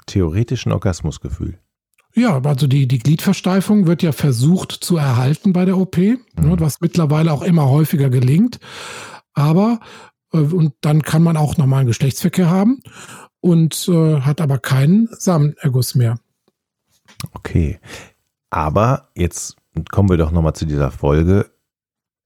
[0.05, 1.57] Theoretischen Orgasmusgefühl.
[2.13, 6.59] Ja, also die, die Gliedversteifung wird ja versucht zu erhalten bei der OP, ne, mhm.
[6.59, 8.59] was mittlerweile auch immer häufiger gelingt.
[9.33, 9.79] Aber,
[10.33, 12.81] äh, und dann kann man auch normalen Geschlechtsverkehr haben
[13.39, 16.19] und äh, hat aber keinen Samenerguss mehr.
[17.33, 17.79] Okay.
[18.49, 19.55] Aber jetzt
[19.89, 21.49] kommen wir doch nochmal zu dieser Folge.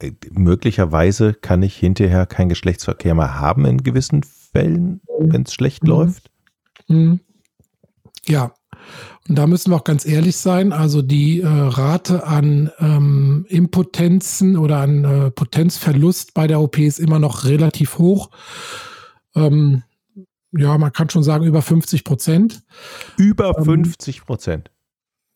[0.01, 5.83] Äh, möglicherweise kann ich hinterher keinen Geschlechtsverkehr mehr haben in gewissen Fällen, wenn es schlecht
[5.83, 5.89] mhm.
[5.89, 6.31] läuft.
[6.87, 7.19] Mhm.
[8.27, 8.53] Ja,
[9.27, 10.71] und da müssen wir auch ganz ehrlich sein.
[10.71, 16.99] Also die äh, Rate an ähm, Impotenzen oder an äh, Potenzverlust bei der OP ist
[16.99, 18.29] immer noch relativ hoch.
[19.35, 19.83] Ähm,
[20.51, 22.63] ja, man kann schon sagen über 50 Prozent.
[23.17, 24.71] Über 50 Prozent.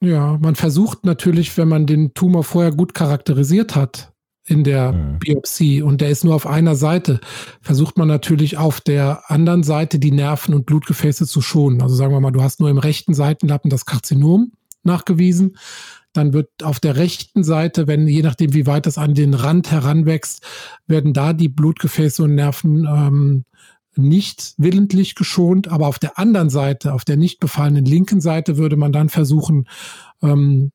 [0.02, 4.13] Ähm, ja, man versucht natürlich, wenn man den Tumor vorher gut charakterisiert hat,
[4.50, 5.20] in der mhm.
[5.20, 7.20] Biopsie und der ist nur auf einer Seite,
[7.62, 11.82] versucht man natürlich auf der anderen Seite die Nerven und Blutgefäße zu schonen.
[11.82, 14.52] Also sagen wir mal, du hast nur im rechten Seitenlappen das Karzinom,
[14.84, 15.58] nachgewiesen.
[16.14, 19.72] Dann wird auf der rechten Seite, wenn je nachdem, wie weit das an den Rand
[19.72, 20.44] heranwächst,
[20.88, 23.46] werden da die Blutgefäße und Nerven ähm,
[23.96, 28.78] nicht willentlich geschont, aber auf der anderen Seite, auf der nicht befallenen linken Seite, würde
[28.78, 29.68] man dann versuchen,
[30.24, 30.72] ähm,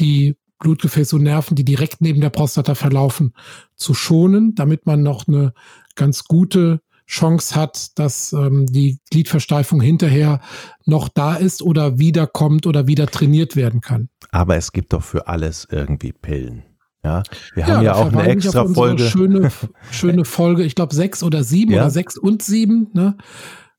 [0.00, 3.34] die Blutgefäße und Nerven, die direkt neben der Prostata verlaufen,
[3.76, 5.52] zu schonen, damit man noch eine
[5.94, 10.40] ganz gute Chance hat, dass ähm, die Gliedversteifung hinterher
[10.84, 14.10] noch da ist oder wiederkommt oder wieder trainiert werden kann.
[14.30, 16.64] Aber es gibt doch für alles irgendwie Pillen.
[17.02, 17.22] Ja,
[17.54, 19.04] wir ja, haben ja auch eine extra Folge.
[19.04, 19.50] Schöne,
[19.90, 21.82] schöne Folge, ich glaube sechs oder sieben ja?
[21.82, 22.88] oder sechs und sieben.
[22.92, 23.16] Ne?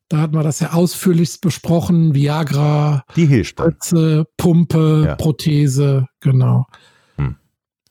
[0.10, 2.16] Da hatten wir das ja ausführlichst besprochen.
[2.16, 5.16] Viagra, die hilft Spritze, Pumpe, ja.
[5.16, 6.66] Prothese, genau.
[7.18, 7.36] Hm.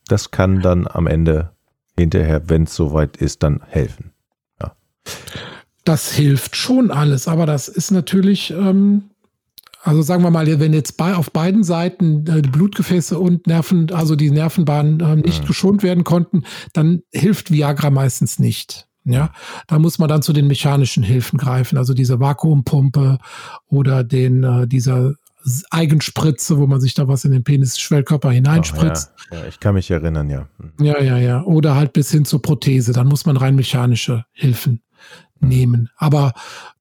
[0.09, 1.52] Das kann dann am Ende
[1.96, 4.12] hinterher, wenn es soweit ist, dann helfen.
[4.61, 4.74] Ja.
[5.85, 9.11] Das hilft schon alles, aber das ist natürlich ähm,
[9.83, 13.92] also sagen wir mal, wenn jetzt bei, auf beiden Seiten äh, die Blutgefäße und Nerven,
[13.92, 15.46] also die Nervenbahnen äh, nicht mhm.
[15.46, 18.88] geschont werden konnten, dann hilft Viagra meistens nicht.
[19.12, 19.33] Ja,
[19.66, 23.18] da muss man dann zu den mechanischen Hilfen greifen, also diese Vakuumpumpe
[23.68, 25.14] oder den äh, dieser
[25.71, 29.12] Eigenspritze, wo man sich da was in den Penisschwellkörper hineinspritzt.
[29.16, 29.38] Ach, ja.
[29.40, 29.47] ja.
[29.47, 30.49] ich kann mich erinnern, ja.
[30.59, 30.85] Mhm.
[30.85, 31.42] Ja, ja, ja.
[31.44, 32.92] Oder halt bis hin zur Prothese.
[32.92, 34.83] Dann muss man rein mechanische Hilfen
[35.40, 35.88] nehmen.
[35.97, 36.33] Aber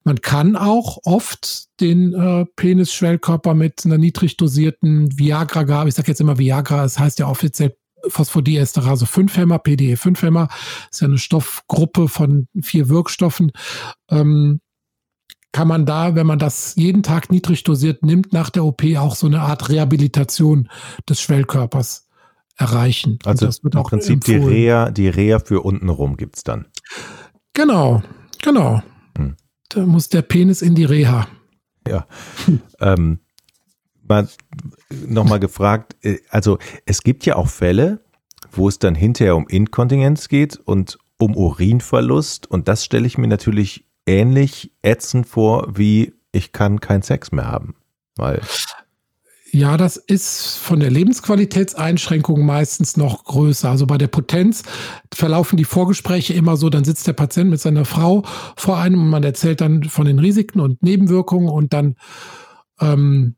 [0.04, 6.20] man kann auch oft den äh, Penisschwellkörper mit einer niedrig dosierten Viagra-Gabe, ich sage jetzt
[6.20, 7.76] immer Viagra, es das heißt ja offiziell
[8.08, 10.48] Phosphodiesterase 5-Hämmer, PDE 5-Hämmer,
[10.90, 13.52] ist ja eine Stoffgruppe von vier Wirkstoffen.
[14.10, 14.60] Ähm,
[15.52, 19.16] kann man da, wenn man das jeden Tag niedrig dosiert nimmt, nach der OP auch
[19.16, 20.68] so eine Art Rehabilitation
[21.08, 22.08] des Schwellkörpers
[22.56, 23.18] erreichen.
[23.24, 26.66] Also das wird im auch Prinzip die Reha, die Reha für untenrum gibt es dann.
[27.54, 28.02] Genau,
[28.42, 28.82] Genau.
[29.16, 29.36] Hm.
[29.68, 31.28] Da muss der Penis in die Reha.
[31.86, 32.06] Ja.
[32.80, 33.20] ähm,
[34.08, 34.28] mal
[34.90, 38.00] nochmal gefragt, äh, also es gibt ja auch Fälle,
[38.52, 43.26] wo es dann hinterher um Inkontinenz geht und um Urinverlust und das stelle ich mir
[43.26, 47.74] natürlich ähnlich ätzend vor, wie ich kann keinen Sex mehr haben.
[48.16, 48.40] Weil
[49.50, 53.70] ja, das ist von der Lebensqualitätseinschränkung meistens noch größer.
[53.70, 54.62] Also bei der Potenz
[55.12, 58.24] verlaufen die Vorgespräche immer so, dann sitzt der Patient mit seiner Frau
[58.56, 61.96] vor einem und man erzählt dann von den Risiken und Nebenwirkungen und dann
[62.80, 63.36] ähm,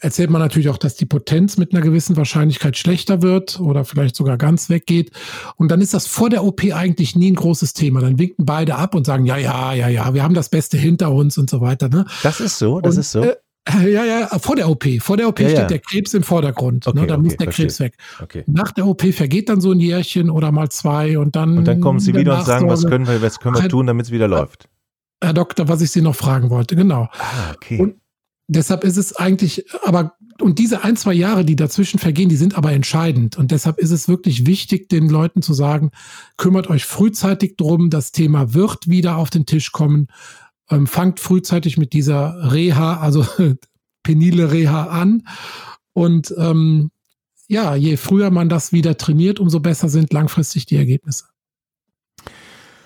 [0.00, 4.16] erzählt man natürlich auch, dass die Potenz mit einer gewissen Wahrscheinlichkeit schlechter wird oder vielleicht
[4.16, 5.10] sogar ganz weggeht.
[5.56, 8.00] Und dann ist das vor der OP eigentlich nie ein großes Thema.
[8.00, 11.12] Dann winken beide ab und sagen, ja, ja, ja, ja, wir haben das Beste hinter
[11.12, 11.88] uns und so weiter.
[11.88, 12.04] Ne?
[12.22, 13.22] Das ist so, das und, ist so.
[13.22, 13.36] Äh,
[13.90, 14.84] ja, ja, vor der OP.
[15.00, 15.66] Vor der OP ja, steht ja.
[15.66, 16.86] der Krebs im Vordergrund.
[16.86, 17.66] Okay, ne, da okay, muss der verstehe.
[17.66, 17.96] Krebs weg.
[18.22, 18.44] Okay.
[18.46, 21.58] Nach der OP vergeht dann so ein Jährchen oder mal zwei und dann.
[21.58, 24.06] Und dann kommen Sie wieder und sagen, was können wir, was können wir tun, damit
[24.06, 24.68] es wieder läuft.
[25.22, 27.08] Herr Doktor, was ich Sie noch fragen wollte, genau.
[27.18, 27.80] Ah, okay.
[27.80, 27.94] Und
[28.46, 32.56] deshalb ist es eigentlich, aber, und diese ein, zwei Jahre, die dazwischen vergehen, die sind
[32.56, 33.36] aber entscheidend.
[33.36, 35.90] Und deshalb ist es wirklich wichtig, den Leuten zu sagen,
[36.36, 40.08] kümmert euch frühzeitig drum, das Thema wird wieder auf den Tisch kommen
[40.70, 43.26] ähm, fangt frühzeitig mit dieser Reha, also
[44.02, 45.26] penile Reha an.
[45.92, 46.90] Und ähm,
[47.48, 51.26] ja, je früher man das wieder trainiert, umso besser sind langfristig die Ergebnisse.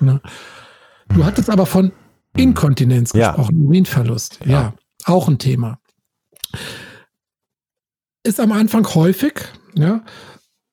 [0.01, 0.21] Ne?
[1.09, 1.93] Du hattest aber von
[2.37, 3.67] Inkontinenz gesprochen, ja.
[3.67, 4.41] Urinverlust.
[4.45, 4.51] Ja.
[4.51, 4.75] ja,
[5.09, 5.81] auch ein Thema.
[8.23, 9.35] Ist am Anfang häufig,
[9.75, 10.05] ja,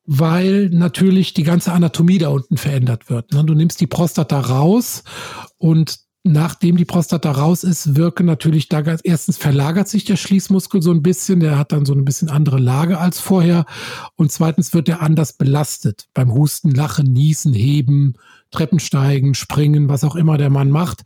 [0.06, 3.34] weil natürlich die ganze Anatomie da unten verändert wird.
[3.34, 3.43] Ne?
[3.43, 5.04] Du nimmst die Prostata raus
[5.58, 10.82] und nachdem die Prostata raus ist, wirke natürlich da ganz, erstens verlagert sich der Schließmuskel
[10.82, 13.65] so ein bisschen, der hat dann so ein bisschen andere Lage als vorher
[14.15, 18.15] und zweitens wird er anders belastet beim Husten, Lachen, Niesen, Heben,
[18.50, 21.04] Treppensteigen, Springen, was auch immer der Mann macht,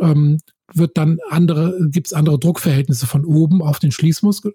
[0.00, 0.38] ähm,
[0.74, 4.54] wird dann andere, gibt es andere Druckverhältnisse von oben auf den Schließmuskel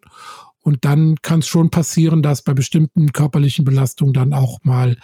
[0.62, 4.98] und dann kann es schon passieren, dass bei bestimmten körperlichen Belastungen dann auch mal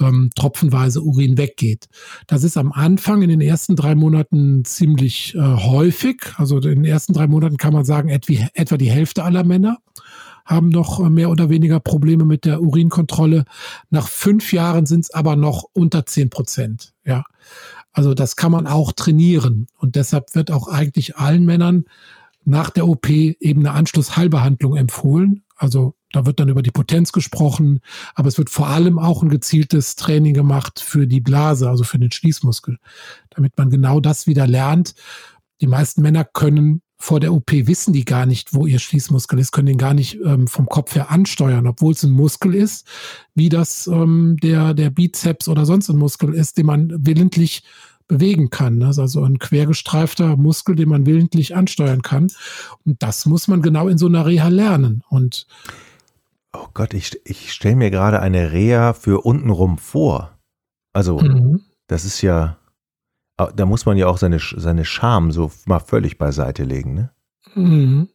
[0.00, 1.88] ähm, tropfenweise Urin weggeht.
[2.26, 6.22] Das ist am Anfang in den ersten drei Monaten ziemlich äh, häufig.
[6.36, 9.78] Also in den ersten drei Monaten kann man sagen, etwa, etwa die Hälfte aller Männer
[10.44, 13.44] haben noch äh, mehr oder weniger Probleme mit der Urinkontrolle.
[13.90, 16.94] Nach fünf Jahren sind es aber noch unter zehn Prozent.
[17.04, 17.24] Ja,
[17.96, 21.86] also das kann man auch trainieren und deshalb wird auch eigentlich allen Männern
[22.44, 25.44] nach der OP eben eine Anschlussheilbehandlung empfohlen.
[25.56, 27.80] Also da wird dann über die Potenz gesprochen,
[28.14, 31.98] aber es wird vor allem auch ein gezieltes Training gemacht für die Blase, also für
[31.98, 32.76] den Schließmuskel,
[33.30, 34.94] damit man genau das wieder lernt.
[35.62, 39.52] Die meisten Männer können vor der OP wissen die gar nicht, wo ihr Schließmuskel ist,
[39.52, 42.86] können den gar nicht ähm, vom Kopf her ansteuern, obwohl es ein Muskel ist,
[43.34, 47.64] wie das ähm, der, der Bizeps oder sonst ein Muskel ist, den man willentlich
[48.08, 48.80] bewegen kann.
[48.80, 52.30] Das ist also ein quergestreifter Muskel, den man willentlich ansteuern kann.
[52.84, 55.02] Und das muss man genau in so einer Reha lernen.
[55.08, 55.46] Und
[56.52, 60.38] Oh Gott, ich, ich stelle mir gerade eine Reha für untenrum vor.
[60.92, 61.60] Also, mhm.
[61.86, 62.56] das ist ja,
[63.36, 67.10] da muss man ja auch seine, seine Scham so mal völlig beiseite legen, ne?
[67.54, 68.08] Mhm.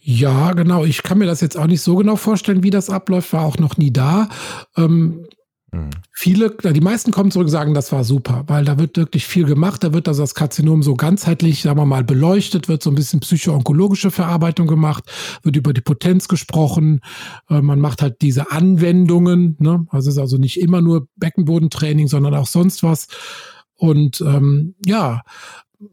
[0.00, 0.84] Ja, genau.
[0.84, 3.58] Ich kann mir das jetzt auch nicht so genau vorstellen, wie das abläuft, war auch
[3.58, 4.28] noch nie da.
[4.76, 5.26] Ähm,
[5.70, 5.90] mhm.
[6.12, 9.44] Viele, die meisten kommen zurück und sagen, das war super, weil da wird wirklich viel
[9.44, 9.84] gemacht.
[9.84, 13.20] Da wird also das Karzinom so ganzheitlich, sagen wir mal, beleuchtet, wird so ein bisschen
[13.20, 15.04] psycho-onkologische Verarbeitung gemacht,
[15.42, 17.00] wird über die Potenz gesprochen.
[17.50, 19.56] Äh, man macht halt diese Anwendungen.
[19.58, 19.86] Ne?
[19.90, 23.08] Also es ist also nicht immer nur Beckenbodentraining, sondern auch sonst was.
[23.80, 25.22] Und ähm, ja,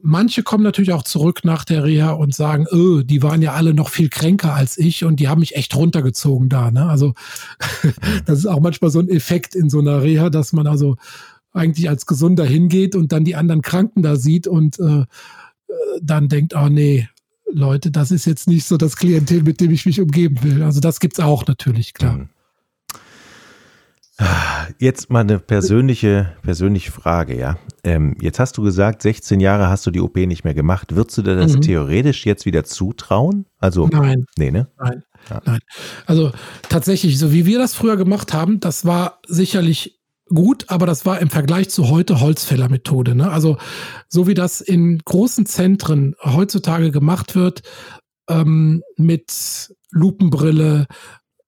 [0.02, 3.74] manche kommen natürlich auch zurück nach der Reha und sagen, öh, die waren ja alle
[3.74, 6.70] noch viel kränker als ich und die haben mich echt runtergezogen da.
[6.70, 6.86] Ne?
[6.86, 7.14] Also
[8.26, 10.98] das ist auch manchmal so ein Effekt in so einer Reha, dass man also
[11.54, 15.06] eigentlich als Gesunder hingeht und dann die anderen Kranken da sieht und äh,
[16.02, 17.08] dann denkt, oh nee,
[17.50, 20.62] Leute, das ist jetzt nicht so das Klientel, mit dem ich mich umgeben will.
[20.62, 22.18] Also das gibt's auch natürlich, klar.
[22.18, 22.30] Mhm.
[24.80, 27.58] Jetzt mal eine persönliche, persönliche Frage, ja.
[27.84, 30.96] Ähm, jetzt hast du gesagt, 16 Jahre hast du die OP nicht mehr gemacht.
[30.96, 31.62] Würdest du dir das mhm.
[31.62, 33.46] theoretisch jetzt wieder zutrauen?
[33.60, 34.26] Also, nein.
[34.38, 34.68] Nee, ne?
[34.80, 35.04] Nein.
[35.30, 35.42] Ja.
[35.46, 35.60] Nein.
[36.06, 36.32] Also
[36.70, 40.00] tatsächlich, so wie wir das früher gemacht haben, das war sicherlich
[40.30, 43.16] gut, aber das war im Vergleich zu heute Holzfällermethode.
[43.16, 43.32] Ne?
[43.32, 43.58] Also
[44.08, 47.62] so wie das in großen Zentren heutzutage gemacht wird,
[48.30, 50.88] ähm, mit Lupenbrille,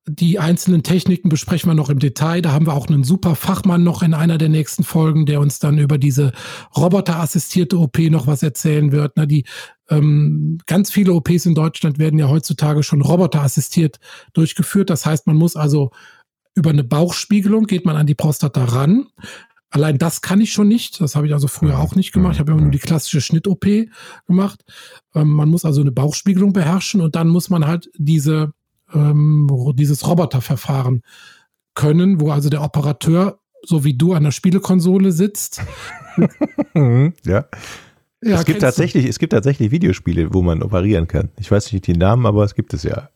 [0.09, 2.41] die einzelnen Techniken besprechen wir noch im Detail.
[2.41, 5.59] Da haben wir auch einen super Fachmann noch in einer der nächsten Folgen, der uns
[5.59, 6.31] dann über diese
[6.75, 9.17] roboterassistierte OP noch was erzählen wird.
[9.17, 9.45] Ne, die
[9.89, 13.99] ähm, ganz viele OPs in Deutschland werden ja heutzutage schon roboterassistiert
[14.33, 14.89] durchgeführt.
[14.89, 15.91] Das heißt, man muss also
[16.55, 19.07] über eine Bauchspiegelung geht man an die Prostata ran.
[19.71, 20.99] Allein das kann ich schon nicht.
[20.99, 22.33] Das habe ich also früher auch nicht gemacht.
[22.33, 23.65] Ich habe immer nur die klassische Schnitt-OP
[24.25, 24.65] gemacht.
[25.13, 28.51] Ähm, man muss also eine Bauchspiegelung beherrschen und dann muss man halt diese
[28.93, 31.01] ähm, dieses Roboterverfahren
[31.75, 35.61] können, wo also der Operateur, so wie du an der Spielekonsole sitzt.
[37.25, 37.45] ja.
[38.21, 39.09] Ja, es gibt tatsächlich, du?
[39.09, 41.29] es gibt tatsächlich Videospiele, wo man operieren kann.
[41.39, 43.09] Ich weiß nicht die Namen, aber es gibt es ja.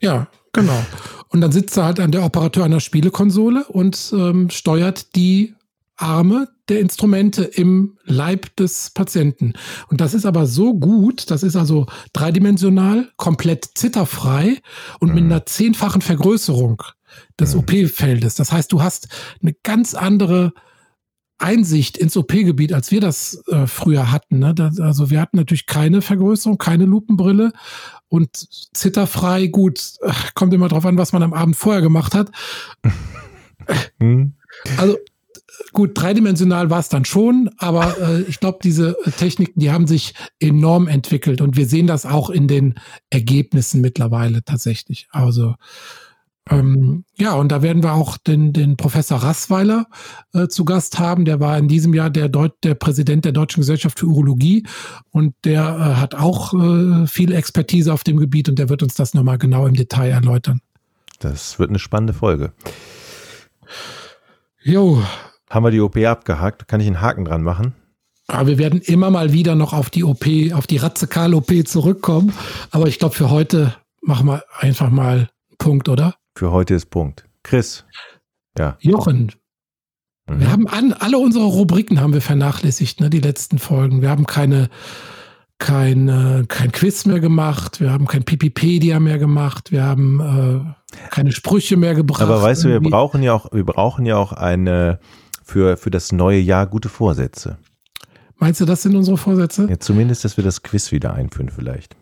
[0.00, 0.84] Ja, genau.
[1.28, 5.54] Und dann sitzt er halt an der Operateur an der Spielekonsole und ähm, steuert die
[5.96, 9.52] Arme der Instrumente im Leib des Patienten.
[9.88, 14.58] Und das ist aber so gut, das ist also dreidimensional, komplett zitterfrei
[15.00, 15.14] und mhm.
[15.14, 16.82] mit einer zehnfachen Vergrößerung
[17.38, 17.60] des mhm.
[17.60, 18.36] OP-Feldes.
[18.36, 19.08] Das heißt, du hast
[19.42, 20.52] eine ganz andere
[21.38, 24.38] Einsicht ins OP-Gebiet, als wir das äh, früher hatten.
[24.38, 24.54] Ne?
[24.54, 27.52] Das, also wir hatten natürlich keine Vergrößerung, keine Lupenbrille
[28.08, 28.36] und
[28.74, 29.94] zitterfrei, gut,
[30.34, 32.30] kommt immer drauf an, was man am Abend vorher gemacht hat.
[33.98, 34.34] Mhm.
[34.76, 34.98] Also
[35.72, 40.14] gut, dreidimensional war es dann schon, aber äh, ich glaube, diese Techniken, die haben sich
[40.38, 42.74] enorm entwickelt und wir sehen das auch in den
[43.10, 45.08] Ergebnissen mittlerweile tatsächlich.
[45.10, 45.54] Also
[46.50, 49.86] ähm, ja, und da werden wir auch den, den Professor Rassweiler
[50.32, 51.24] äh, zu Gast haben.
[51.24, 54.66] Der war in diesem Jahr der, Deut der Präsident der Deutschen Gesellschaft für Urologie
[55.10, 58.94] und der äh, hat auch äh, viel Expertise auf dem Gebiet und der wird uns
[58.94, 60.60] das nochmal genau im Detail erläutern.
[61.20, 62.52] Das wird eine spannende Folge.
[64.62, 65.02] Jo,
[65.50, 66.68] haben wir die OP abgehakt?
[66.68, 67.74] Kann ich einen Haken dran machen?
[68.28, 72.32] Aber wir werden immer mal wieder noch auf die OP, auf die Razzekal-OP zurückkommen.
[72.70, 76.14] Aber ich glaube, für heute machen wir einfach mal Punkt, oder?
[76.36, 77.28] Für heute ist Punkt.
[77.42, 77.84] Chris.
[78.56, 78.76] Ja.
[78.80, 79.32] Jochen.
[80.28, 80.40] Mhm.
[80.40, 84.00] Wir haben an, alle unsere Rubriken haben wir vernachlässigt, ne, die letzten Folgen.
[84.00, 84.68] Wir haben keine,
[85.58, 91.32] kein, kein Quiz mehr gemacht, wir haben kein Pipipedia mehr gemacht, wir haben äh, keine
[91.32, 92.22] Sprüche mehr gebracht.
[92.22, 95.00] Aber weißt du, wir brauchen ja auch, wir brauchen ja auch eine
[95.50, 97.58] für, für das neue Jahr gute Vorsätze.
[98.36, 99.66] Meinst du, das sind unsere Vorsätze?
[99.68, 101.96] Ja, zumindest, dass wir das Quiz wieder einführen vielleicht.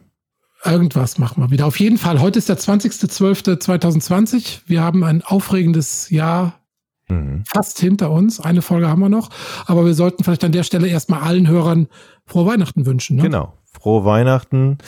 [0.65, 1.67] Irgendwas machen wir wieder.
[1.67, 4.61] Auf jeden Fall, heute ist der 20.12.2020.
[4.67, 6.61] Wir haben ein aufregendes Jahr
[7.09, 7.43] mhm.
[7.47, 8.39] fast hinter uns.
[8.39, 9.31] Eine Folge haben wir noch.
[9.67, 11.89] Aber wir sollten vielleicht an der Stelle erstmal allen Hörern
[12.27, 13.17] frohe Weihnachten wünschen.
[13.17, 13.23] Ne?
[13.23, 13.55] Genau.
[13.65, 14.79] Frohe Weihnachten,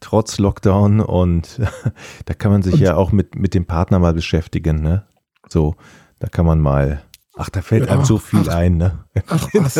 [0.00, 1.00] trotz Lockdown.
[1.00, 1.60] Und
[2.24, 4.82] da kann man sich und ja auch mit, mit dem Partner mal beschäftigen.
[4.82, 5.04] Ne?
[5.48, 5.76] So,
[6.18, 7.02] da kann man mal
[7.40, 8.98] Ach, da fällt ja, einem so viel ach, ein, ne?
[9.28, 9.76] Ach, was,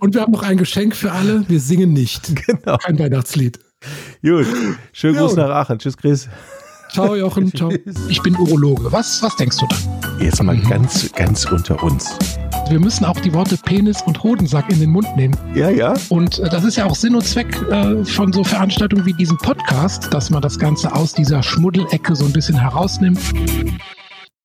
[0.00, 1.48] Und wir haben noch ein Geschenk für alle.
[1.48, 2.32] Wir singen nicht.
[2.46, 2.76] Genau.
[2.78, 3.60] Kein Weihnachtslied.
[4.20, 4.46] Gut.
[4.92, 5.78] Schönen Gruß nach Aachen.
[5.78, 6.28] Tschüss, Chris.
[6.90, 7.52] Ciao, Jochen.
[7.56, 7.72] Ciao.
[8.08, 8.90] Ich bin Urologe.
[8.90, 9.76] Was, was denkst du da?
[10.18, 10.68] Jetzt mal mhm.
[10.68, 12.18] ganz, ganz unter uns.
[12.68, 15.36] Wir müssen auch die Worte Penis und Hodensack in den Mund nehmen.
[15.54, 15.94] Ja, ja.
[16.08, 19.38] Und äh, das ist ja auch Sinn und Zweck äh, von so Veranstaltungen wie diesem
[19.38, 23.20] Podcast, dass man das Ganze aus dieser Schmuddelecke so ein bisschen herausnimmt.